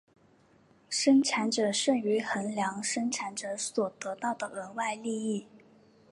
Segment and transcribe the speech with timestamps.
[0.89, 5.45] 生产者剩余衡量生产者所得到的额外利益。